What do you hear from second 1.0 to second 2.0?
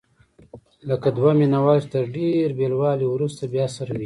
دوه مینه وال چې